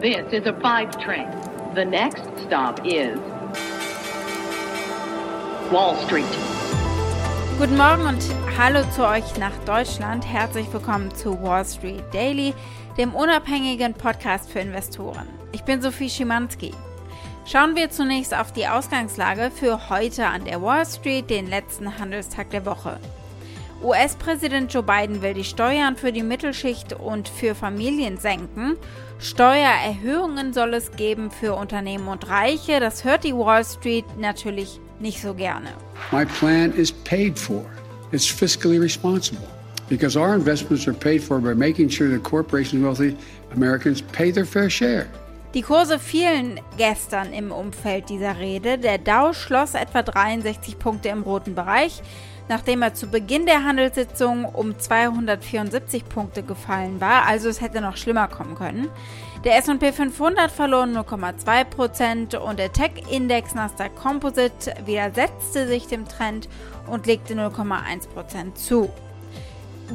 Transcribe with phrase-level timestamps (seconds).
[0.00, 1.28] This is a five train.
[1.74, 3.18] The next stop is
[5.70, 6.24] Wall Street.
[7.58, 8.24] Guten Morgen und
[8.58, 10.24] hallo zu euch nach Deutschland.
[10.26, 12.54] Herzlich willkommen zu Wall Street Daily,
[12.96, 15.28] dem unabhängigen Podcast für Investoren.
[15.52, 16.72] Ich bin Sophie Schimanski.
[17.44, 22.48] Schauen wir zunächst auf die Ausgangslage für heute an der Wall Street, den letzten Handelstag
[22.48, 22.98] der Woche.
[23.82, 28.76] US-Präsident Joe Biden will die Steuern für die Mittelschicht und für Familien senken.
[29.18, 32.78] Steuererhöhungen soll es geben für Unternehmen und Reiche.
[32.78, 35.68] Das hört die Wall Street natürlich nicht so gerne.
[36.12, 37.64] My plan is paid for.
[38.12, 39.48] It's fiscally responsible
[39.88, 43.16] because our investments are paid for by making sure that corporations wealthy
[43.54, 45.06] Americans pay their fair share.
[45.54, 48.78] Die Kurse fielen gestern im Umfeld dieser Rede.
[48.78, 52.02] Der Dow schloss etwa 63 Punkte im roten Bereich,
[52.50, 57.96] nachdem er zu Beginn der Handelssitzung um 274 Punkte gefallen war, also es hätte noch
[57.96, 58.88] schlimmer kommen können.
[59.44, 66.48] Der S&P 500 verlor 0,2% und der Tech-Index Nasdaq Composite widersetzte sich dem Trend
[66.88, 68.90] und legte 0,1% zu.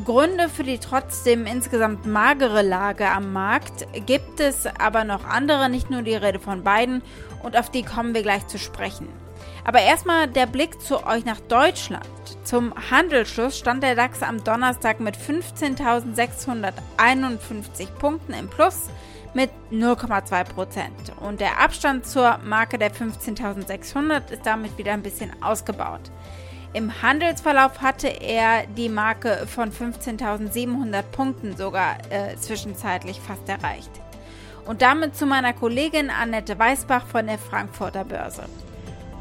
[0.05, 5.89] Gründe für die trotzdem insgesamt magere Lage am Markt gibt es aber noch andere, nicht
[5.89, 7.01] nur die Rede von beiden,
[7.43, 9.24] und auf die kommen wir gleich zu sprechen.
[9.63, 12.05] Aber erstmal der Blick zu euch nach Deutschland.
[12.43, 18.89] Zum Handelsschluss stand der DAX am Donnerstag mit 15.651 Punkten im Plus
[19.33, 21.11] mit 0,2 Prozent.
[21.19, 26.11] Und der Abstand zur Marke der 15.600 ist damit wieder ein bisschen ausgebaut.
[26.73, 33.91] Im Handelsverlauf hatte er die Marke von 15.700 Punkten sogar äh, zwischenzeitlich fast erreicht.
[34.65, 38.43] Und damit zu meiner Kollegin Annette Weißbach von der Frankfurter Börse.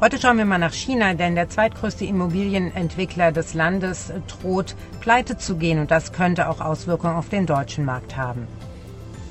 [0.01, 5.55] Heute schauen wir mal nach China, denn der zweitgrößte Immobilienentwickler des Landes droht pleite zu
[5.55, 8.45] gehen und das könnte auch Auswirkungen auf den deutschen Markt haben.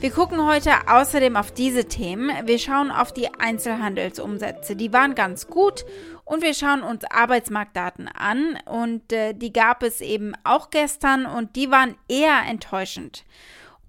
[0.00, 2.30] Wir gucken heute außerdem auf diese Themen.
[2.46, 4.74] Wir schauen auf die Einzelhandelsumsätze.
[4.74, 5.84] Die waren ganz gut
[6.24, 11.56] und wir schauen uns Arbeitsmarktdaten an und äh, die gab es eben auch gestern und
[11.56, 13.24] die waren eher enttäuschend.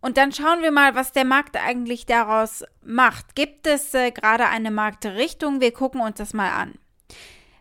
[0.05, 3.33] Und dann schauen wir mal, was der Markt eigentlich daraus macht.
[3.33, 5.61] Gibt es äh, gerade eine Marktrichtung?
[5.61, 6.75] Wir gucken uns das mal an.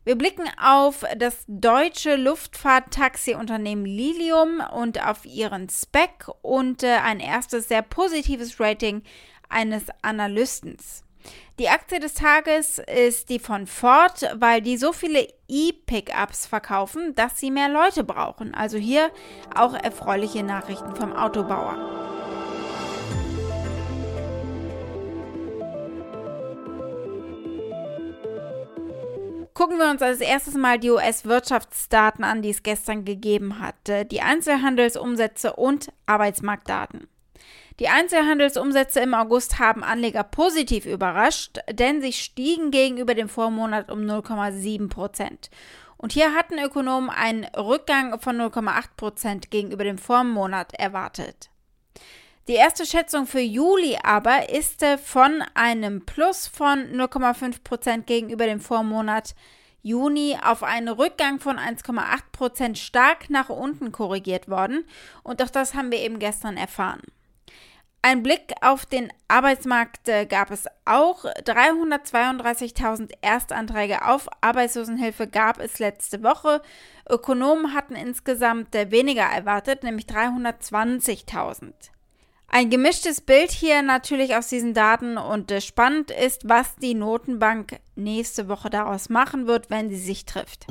[0.04, 7.68] Wir blicken auf das deutsche Luftfahrttaxiunternehmen Lilium und auf ihren Spec und äh, ein erstes
[7.68, 9.04] sehr positives Rating
[9.48, 11.02] eines Analystens.
[11.58, 17.40] Die Aktie des Tages ist die von Ford, weil die so viele E-Pickups verkaufen, dass
[17.40, 18.54] sie mehr Leute brauchen.
[18.54, 19.10] Also hier
[19.54, 22.03] auch erfreuliche Nachrichten vom Autobauer.
[29.54, 33.76] Gucken wir uns als erstes mal die US-Wirtschaftsdaten an, die es gestern gegeben hat.
[34.10, 37.06] Die Einzelhandelsumsätze und Arbeitsmarktdaten.
[37.78, 44.00] Die Einzelhandelsumsätze im August haben Anleger positiv überrascht, denn sie stiegen gegenüber dem Vormonat um
[44.00, 45.50] 0,7 Prozent.
[45.98, 51.50] Und hier hatten Ökonomen einen Rückgang von 0,8 Prozent gegenüber dem Vormonat erwartet.
[52.46, 58.44] Die erste Schätzung für Juli aber ist äh, von einem Plus von 0,5 Prozent gegenüber
[58.44, 59.34] dem Vormonat
[59.80, 64.84] Juni auf einen Rückgang von 1,8 Prozent stark nach unten korrigiert worden.
[65.22, 67.00] Und auch das haben wir eben gestern erfahren.
[68.02, 71.24] Ein Blick auf den Arbeitsmarkt äh, gab es auch.
[71.24, 76.60] 332.000 Erstanträge auf Arbeitslosenhilfe gab es letzte Woche.
[77.08, 81.72] Ökonomen hatten insgesamt äh, weniger erwartet, nämlich 320.000.
[82.48, 87.80] Ein gemischtes Bild hier natürlich aus diesen Daten und äh, spannend ist, was die Notenbank
[87.96, 90.66] nächste Woche daraus machen wird, wenn sie sich trifft.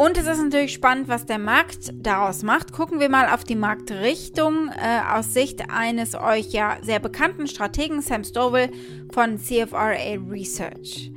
[0.00, 2.72] Und es ist natürlich spannend, was der Markt daraus macht.
[2.72, 8.00] Gucken wir mal auf die Marktrichtung äh, aus Sicht eines euch ja sehr bekannten Strategen,
[8.00, 8.70] Sam Stovall
[9.12, 11.12] von CFRA Research.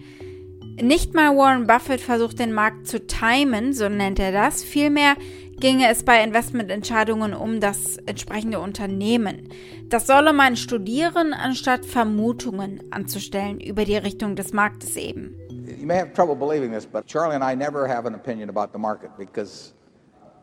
[0.82, 4.64] Nicht mal Warren Buffett versucht den Markt zu timen, so nennt er das.
[4.66, 5.16] Vielmehr
[5.60, 9.50] ginge es bei Investmententscheidungen um das entsprechende Unternehmen.
[9.90, 15.36] Das solle man studieren, anstatt Vermutungen anzustellen über die Richtung des Marktes eben.
[15.50, 18.72] You may have trouble believing this, but Charlie and I never have an opinion about
[18.72, 19.74] the market because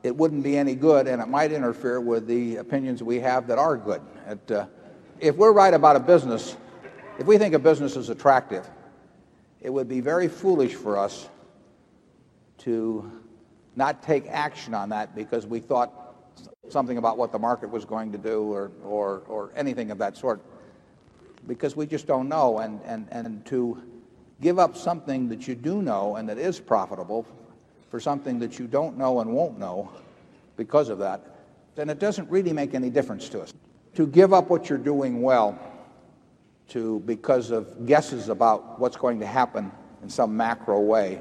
[0.02, 3.58] it wouldn't be any good and it might interfere with the opinions we have that
[3.58, 4.00] are good.
[4.28, 4.66] It, uh,
[5.18, 6.56] if we're right about a business,
[7.18, 8.68] if we think a business is attractive,
[9.60, 11.28] it would be very foolish for us
[12.58, 13.10] to
[13.76, 16.00] not take action on that because we thought
[16.68, 20.16] something about what the market was going to do or, or, or anything of that
[20.16, 20.40] sort
[21.46, 22.58] because we just don't know.
[22.58, 23.82] And, and, and to
[24.40, 27.26] give up something that you do know and that is profitable
[27.90, 29.90] for something that you don't know and won't know
[30.56, 31.24] because of that,
[31.74, 33.52] then it doesn't really make any difference to us.
[33.94, 35.58] To give up what you're doing well
[36.68, 39.72] to because of guesses about what's going to happen
[40.02, 41.20] in some macro way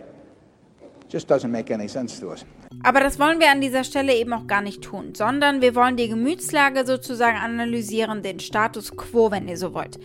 [1.11, 2.45] just doesn't make any sense to us.
[2.83, 5.97] Aber das wollen wir an dieser Stelle eben auch gar nicht tun, sondern wir wollen
[5.97, 9.99] die Gemütslage sozusagen analysieren, den Status quo, wenn ihr so wollt.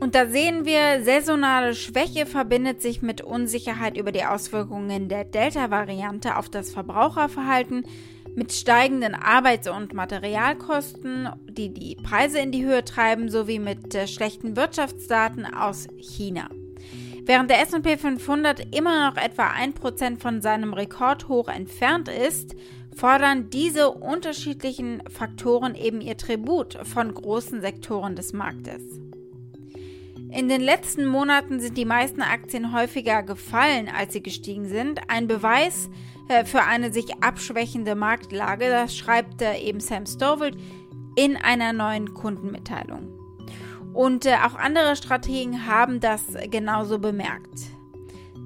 [0.00, 6.36] Und da sehen wir, saisonale Schwäche verbindet sich mit Unsicherheit über die Auswirkungen der Delta-Variante
[6.36, 7.84] auf das Verbraucherverhalten,
[8.34, 14.06] mit steigenden Arbeits- und Materialkosten, die die Preise in die Höhe treiben, sowie mit äh,
[14.06, 16.48] schlechten Wirtschaftsdaten aus China.
[17.26, 22.56] Während der SP 500 immer noch etwa 1% von seinem Rekordhoch entfernt ist,
[22.94, 28.82] fordern diese unterschiedlichen Faktoren eben ihr Tribut von großen Sektoren des Marktes.
[30.32, 35.00] In den letzten Monaten sind die meisten Aktien häufiger gefallen, als sie gestiegen sind.
[35.08, 35.90] Ein Beweis
[36.28, 40.52] äh, für eine sich abschwächende Marktlage, das schreibt äh, eben Sam Stovall
[41.16, 43.19] in einer neuen Kundenmitteilung.
[43.92, 47.70] Und äh, auch andere Strategen haben das genauso bemerkt.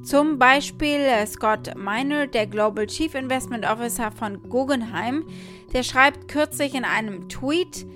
[0.05, 5.25] Zum Beispiel Scott Miner, der Global Chief Investment Officer von Guggenheim,
[5.73, 7.87] der schreibt kürzlich in einem Tweet,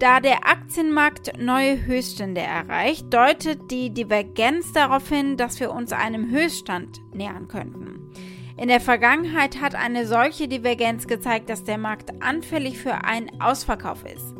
[0.00, 6.28] da der Aktienmarkt neue Höchststände erreicht, deutet die Divergenz darauf hin, dass wir uns einem
[6.28, 8.10] Höchststand nähern könnten.
[8.56, 14.04] In der Vergangenheit hat eine solche Divergenz gezeigt, dass der Markt anfällig für einen Ausverkauf
[14.04, 14.34] ist.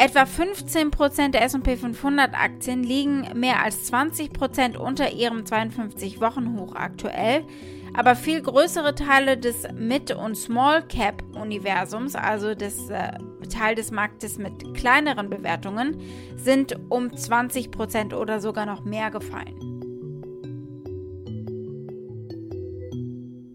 [0.00, 7.44] Etwa 15% der SP 500 Aktien liegen mehr als 20% unter ihrem 52-Wochen-Hoch aktuell,
[7.94, 13.18] aber viel größere Teile des Mid- und Small-Cap-Universums, also des äh,
[13.52, 16.00] Teil des Marktes mit kleineren Bewertungen,
[16.36, 19.77] sind um 20% oder sogar noch mehr gefallen.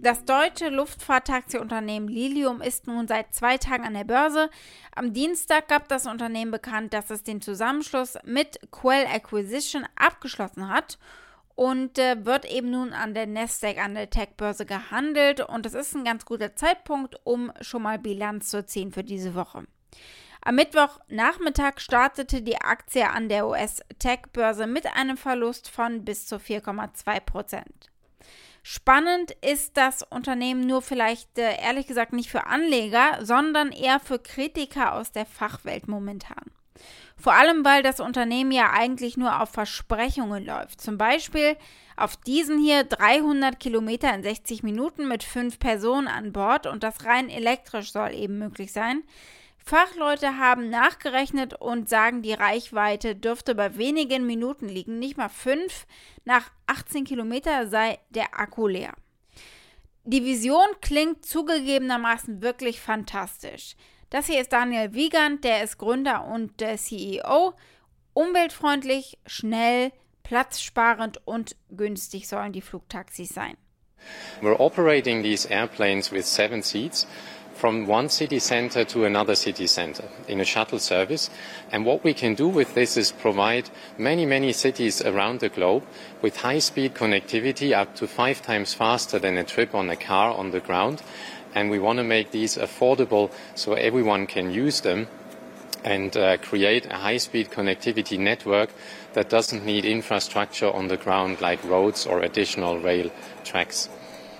[0.03, 4.49] Das deutsche Luftfahrttaxiunternehmen Lilium ist nun seit zwei Tagen an der Börse.
[4.93, 10.99] Am Dienstag gab das Unternehmen bekannt, dass es den Zusammenschluss mit Quell Acquisition abgeschlossen hat
[11.55, 15.95] und äh, wird eben nun an der Nasdaq an der Tech-Börse gehandelt und das ist
[15.95, 19.65] ein ganz guter Zeitpunkt, um schon mal Bilanz zu ziehen für diese Woche.
[20.41, 27.21] Am Mittwochnachmittag startete die Aktie an der US-Tech-Börse mit einem Verlust von bis zu 4,2
[27.21, 27.89] Prozent.
[28.65, 34.19] Spannend ist das Unternehmen nur vielleicht äh, ehrlich gesagt nicht für Anleger, sondern eher für
[34.19, 36.45] Kritiker aus der Fachwelt momentan.
[37.17, 40.79] Vor allem, weil das Unternehmen ja eigentlich nur auf Versprechungen läuft.
[40.79, 41.57] Zum Beispiel
[41.97, 47.05] auf diesen hier 300 Kilometer in 60 Minuten mit fünf Personen an Bord und das
[47.05, 49.03] rein elektrisch soll eben möglich sein.
[49.65, 55.87] Fachleute haben nachgerechnet und sagen, die Reichweite dürfte bei wenigen Minuten liegen, nicht mal fünf.
[56.25, 58.93] Nach 18 Kilometer sei der Akku leer.
[60.03, 63.75] Die Vision klingt zugegebenermaßen wirklich fantastisch.
[64.09, 67.53] Das hier ist Daniel Wiegand, der ist Gründer und der CEO.
[68.13, 69.93] Umweltfreundlich, schnell,
[70.23, 73.55] platzsparend und günstig sollen die Flugtaxis sein.
[74.41, 77.07] We're operating these airplanes with seven seats
[77.63, 81.29] from one city center to another city center in a shuttle service.
[81.71, 85.83] And what we can do with this is provide many, many cities around the globe
[86.21, 90.33] with high speed connectivity up to five times faster than a trip on a car
[90.33, 91.03] on the ground
[91.55, 95.07] and we want to make these affordable so everyone can use them
[95.85, 98.71] and uh, create a high-speed connectivity network
[99.13, 103.09] that doesn't need infrastructure on the ground like roads or additional rail
[103.45, 103.87] tracks.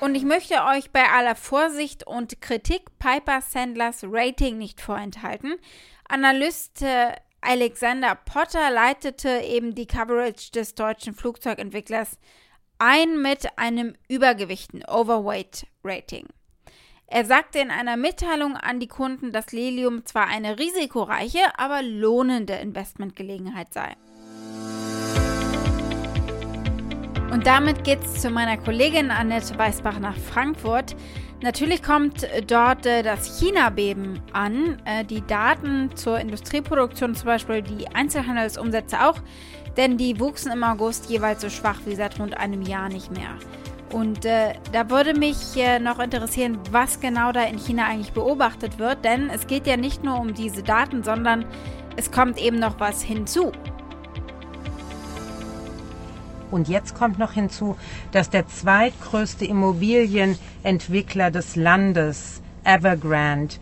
[0.03, 5.55] Und ich möchte euch bei aller Vorsicht und Kritik Piper Sandlers Rating nicht vorenthalten.
[6.09, 6.83] Analyst
[7.39, 12.17] Alexander Potter leitete eben die Coverage des deutschen Flugzeugentwicklers
[12.79, 16.27] ein mit einem Übergewichten, Overweight Rating.
[17.07, 22.55] Er sagte in einer Mitteilung an die Kunden, dass Lilium zwar eine risikoreiche, aber lohnende
[22.55, 23.95] Investmentgelegenheit sei.
[27.33, 30.95] Und damit geht's zu meiner Kollegin Annette Weißbach nach Frankfurt.
[31.41, 34.77] Natürlich kommt dort äh, das China-Beben an.
[34.85, 39.19] Äh, die Daten zur Industrieproduktion, zum Beispiel die Einzelhandelsumsätze auch,
[39.77, 43.31] denn die wuchsen im August jeweils so schwach wie seit rund einem Jahr nicht mehr.
[43.91, 48.77] Und äh, da würde mich äh, noch interessieren, was genau da in China eigentlich beobachtet
[48.77, 51.45] wird, denn es geht ja nicht nur um diese Daten, sondern
[51.95, 53.51] es kommt eben noch was hinzu.
[56.53, 57.75] Und jetzt kommt noch hinzu,
[58.11, 63.55] dass der zweitgrößte Immobilienentwickler des Landes, Evergrande,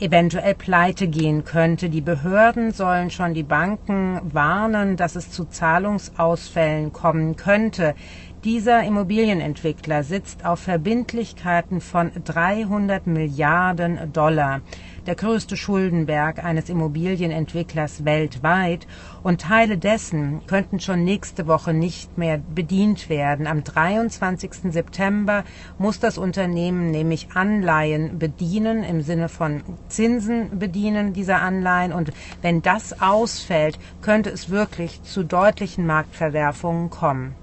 [0.00, 1.88] eventuell pleite gehen könnte.
[1.88, 7.94] Die Behörden sollen schon die Banken warnen, dass es zu Zahlungsausfällen kommen könnte.
[8.42, 14.62] Dieser Immobilienentwickler sitzt auf Verbindlichkeiten von 300 Milliarden Dollar
[15.06, 18.86] der größte Schuldenberg eines Immobilienentwicklers weltweit
[19.22, 23.46] und Teile dessen könnten schon nächste Woche nicht mehr bedient werden.
[23.46, 24.72] Am 23.
[24.72, 25.44] September
[25.78, 31.92] muss das Unternehmen nämlich Anleihen bedienen, im Sinne von Zinsen bedienen dieser Anleihen.
[31.92, 37.41] Und wenn das ausfällt, könnte es wirklich zu deutlichen Marktverwerfungen kommen.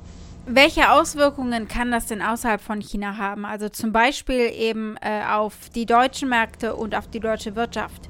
[0.51, 3.45] Welche Auswirkungen kann das denn außerhalb von China haben?
[3.45, 8.09] Also zum Beispiel eben äh, auf die deutschen Märkte und auf die deutsche Wirtschaft?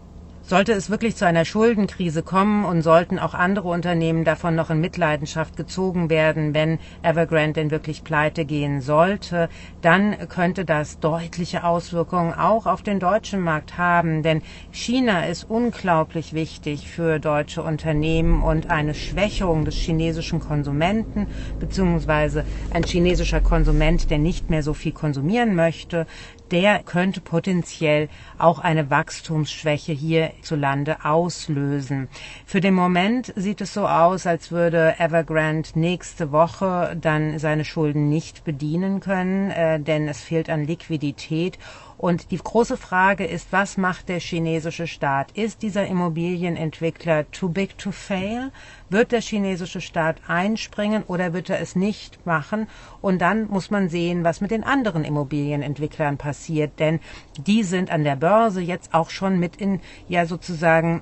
[0.50, 4.82] Sollte es wirklich zu einer Schuldenkrise kommen und sollten auch andere Unternehmen davon noch in
[4.82, 9.48] Mitleidenschaft gezogen werden, wenn Evergrande denn wirklich pleite gehen sollte,
[9.82, 14.24] dann könnte das deutliche Auswirkungen auch auf den deutschen Markt haben.
[14.24, 14.41] Denn
[14.72, 21.27] China ist unglaublich wichtig für deutsche Unternehmen und eine Schwächung des chinesischen Konsumenten
[21.60, 26.08] beziehungsweise ein chinesischer Konsument, der nicht mehr so viel konsumieren möchte,
[26.50, 32.08] der könnte potenziell auch eine Wachstumsschwäche hierzulande auslösen.
[32.46, 38.10] Für den Moment sieht es so aus, als würde Evergrande nächste Woche dann seine Schulden
[38.10, 41.58] nicht bedienen können, äh, denn es fehlt an Liquidität
[42.00, 45.34] und die große Frage ist, was macht der chinesische Staat?
[45.34, 48.53] Ist dieser Immobilienentwickler too big to fail?
[48.89, 52.70] Wird der chinesische Staat einspringen oder wird er es nicht machen?
[53.01, 57.01] Und dann muss man sehen, was mit den anderen Immobilienentwicklern passiert, denn
[57.38, 61.01] die sind an der Börse jetzt auch schon mit in, ja sozusagen,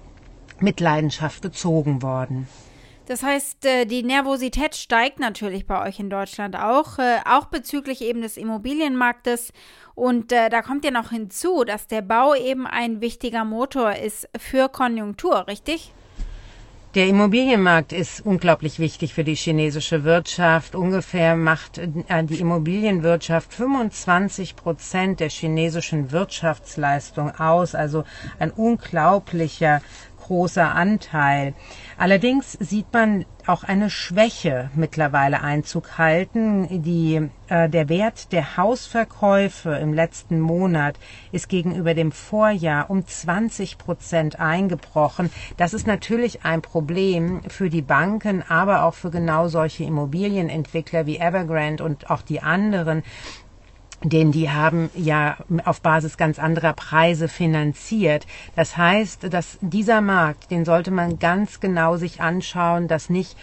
[0.59, 2.47] Mitleidenschaft gezogen worden.
[3.07, 8.01] Das heißt, äh, die Nervosität steigt natürlich bei euch in Deutschland auch, äh, auch bezüglich
[8.01, 9.53] eben des Immobilienmarktes.
[9.95, 14.27] Und äh, da kommt ja noch hinzu, dass der Bau eben ein wichtiger Motor ist
[14.37, 15.93] für Konjunktur, richtig?
[16.95, 20.75] Der Immobilienmarkt ist unglaublich wichtig für die chinesische Wirtschaft.
[20.75, 27.75] Ungefähr macht die Immobilienwirtschaft 25 Prozent der chinesischen Wirtschaftsleistung aus.
[27.75, 28.03] Also
[28.39, 29.81] ein unglaublicher
[30.27, 31.53] großer Anteil.
[31.97, 36.83] Allerdings sieht man auch eine Schwäche mittlerweile Einzug halten.
[36.83, 40.99] Die, äh, der Wert der Hausverkäufe im letzten Monat
[41.31, 45.31] ist gegenüber dem Vorjahr um 20 Prozent eingebrochen.
[45.55, 51.17] Das ist natürlich ein Problem für die Banken, aber auch für genau solche Immobilienentwickler wie
[51.17, 53.03] Evergrande und auch die anderen,
[54.03, 58.27] denn die haben ja auf Basis ganz anderer Preise finanziert.
[58.55, 63.35] Das heißt, dass dieser Markt, den sollte man ganz genau sich anschauen, dass nicht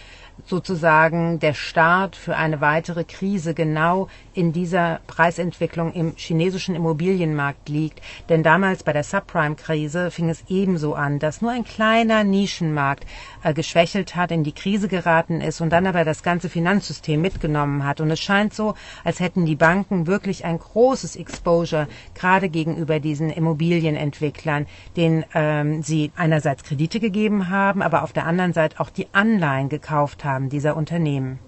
[0.45, 8.01] sozusagen der Start für eine weitere Krise genau in dieser Preisentwicklung im chinesischen Immobilienmarkt liegt.
[8.29, 13.05] Denn damals bei der Subprime-Krise fing es ebenso an, dass nur ein kleiner Nischenmarkt
[13.43, 17.85] äh, geschwächelt hat, in die Krise geraten ist und dann aber das ganze Finanzsystem mitgenommen
[17.85, 18.01] hat.
[18.01, 23.29] Und es scheint so, als hätten die Banken wirklich ein großes Exposure gerade gegenüber diesen
[23.29, 29.07] Immobilienentwicklern, denen ähm, sie einerseits Kredite gegeben haben, aber auf der anderen Seite auch die
[29.13, 31.39] Anleihen gekauft haben dieser Unternehmen.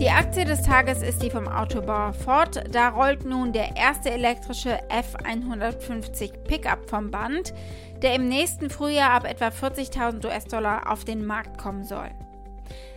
[0.00, 2.62] Die Aktie des Tages ist die vom Autobauer Ford.
[2.70, 7.54] Da rollt nun der erste elektrische F150 Pickup vom Band,
[8.02, 12.10] der im nächsten Frühjahr ab etwa 40.000 US-Dollar auf den Markt kommen soll.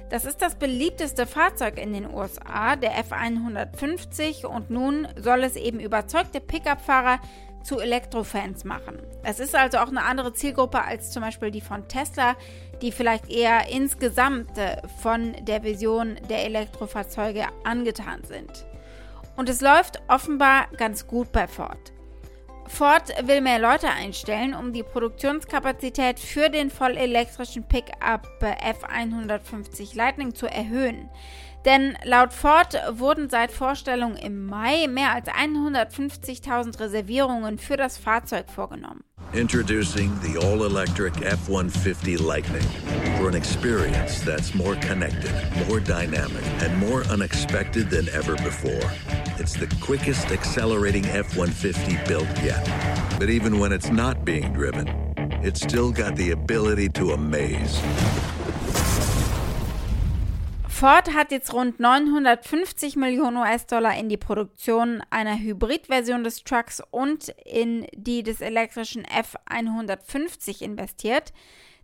[0.09, 5.79] Das ist das beliebteste Fahrzeug in den USA, der F150, und nun soll es eben
[5.81, 7.19] überzeugte Pickup-Fahrer
[7.67, 8.97] zu Elektrofans machen.
[9.24, 12.38] Es ist also auch eine andere Zielgruppe als zum Beispiel die von Tesla,
[12.81, 18.65] die vielleicht eher insgesamt äh, von der Vision der Elektrofahrzeuge angetan sind.
[19.36, 21.91] Und es läuft offenbar ganz gut bei Ford.
[22.67, 30.47] Ford will mehr Leute einstellen, um die Produktionskapazität für den vollelektrischen Pickup F150 Lightning zu
[30.47, 31.09] erhöhen.
[31.67, 38.45] Denn laut Ford wurden seit Vorstellung im Mai mehr als 150.000 Reservierungen für das Fahrzeug
[38.50, 39.03] vorgenommen.
[39.33, 42.63] Introducing the all electric F 150 Lightning
[43.17, 45.33] for an experience that's more connected,
[45.67, 48.89] more dynamic, and more unexpected than ever before.
[49.38, 52.65] It's the quickest accelerating F 150 built yet.
[53.19, 54.88] But even when it's not being driven,
[55.43, 57.81] it's still got the ability to amaze.
[60.79, 67.29] Ford hat jetzt rund 950 Millionen US-Dollar in die Produktion einer Hybridversion des Trucks und
[67.46, 71.34] in die des elektrischen F150 investiert.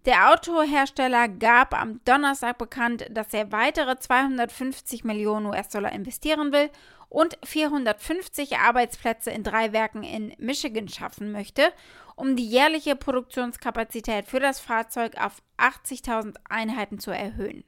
[0.05, 6.69] Der Autohersteller gab am Donnerstag bekannt, dass er weitere 250 Millionen US-Dollar investieren will
[7.09, 11.73] und 450 Arbeitsplätze in drei Werken in Michigan schaffen möchte,
[12.15, 17.63] um die jährliche Produktionskapazität für das Fahrzeug auf 80.000 Einheiten zu erhöhen.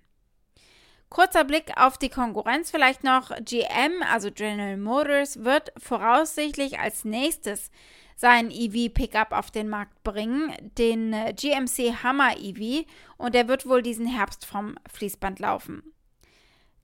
[1.15, 3.31] Kurzer Blick auf die Konkurrenz vielleicht noch.
[3.39, 7.71] GM, also General Motors, wird voraussichtlich als nächstes
[8.17, 13.81] seinen EV-Pickup auf den Markt bringen, den äh, GMC Hammer EV, und der wird wohl
[13.81, 15.93] diesen Herbst vom Fließband laufen.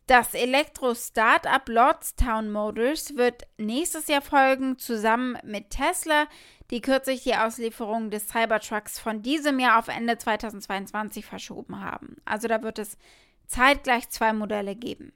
[0.08, 6.28] Das Elektro-Startup Lordstown Motors wird nächstes Jahr folgen, zusammen mit Tesla,
[6.70, 12.16] die kürzlich die Auslieferung des Cybertrucks von diesem Jahr auf Ende 2022 verschoben haben.
[12.24, 12.98] Also da wird es
[13.52, 15.14] zeitgleich zwei Modelle geben.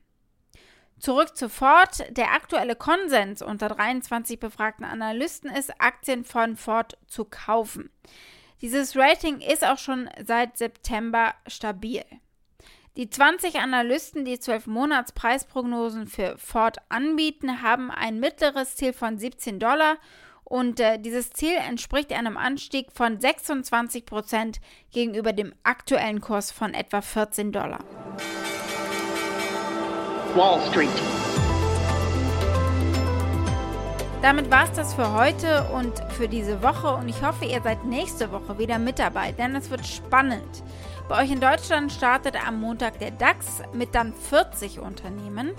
[1.00, 2.06] Zurück zu Ford.
[2.10, 7.90] Der aktuelle Konsens unter 23 befragten Analysten ist, Aktien von Ford zu kaufen.
[8.62, 12.04] Dieses Rating ist auch schon seit September stabil.
[12.98, 19.18] Die 20 Analysten, die 12 Monats Preisprognosen für Ford anbieten, haben ein mittleres Ziel von
[19.18, 19.98] 17 Dollar
[20.46, 24.62] und äh, dieses Ziel entspricht einem Anstieg von 26 Prozent
[24.92, 27.80] gegenüber dem aktuellen Kurs von etwa 14 Dollar.
[30.36, 30.90] Wall Street.
[34.22, 37.86] Damit war es das für heute und für diese Woche und ich hoffe, ihr seid
[37.86, 40.64] nächste Woche wieder mit dabei, denn es wird spannend.
[41.08, 45.52] Bei euch in Deutschland startet am Montag der DAX mit dann 40 Unternehmen.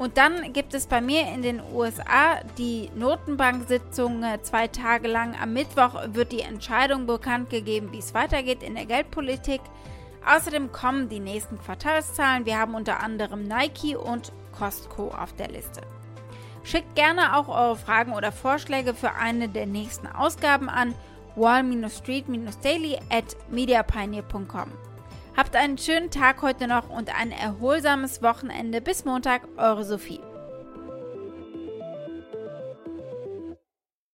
[0.00, 5.36] Und dann gibt es bei mir in den USA die Notenbank-Sitzung äh, zwei Tage lang.
[5.38, 9.60] Am Mittwoch wird die Entscheidung bekannt gegeben, wie es weitergeht in der Geldpolitik.
[10.26, 12.46] Außerdem kommen die nächsten Quartalszahlen.
[12.46, 15.82] Wir haben unter anderem Nike und Costco auf der Liste.
[16.62, 20.94] Schickt gerne auch eure Fragen oder Vorschläge für eine der nächsten Ausgaben an
[21.36, 24.89] wall-street-daily at mediapioneer.com.
[25.40, 28.82] Habt einen schönen Tag heute noch und ein erholsames Wochenende.
[28.82, 30.20] Bis Montag, eure Sophie.